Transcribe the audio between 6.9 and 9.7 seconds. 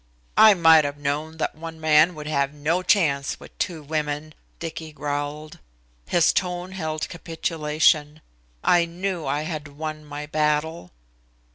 capitulation. I knew I had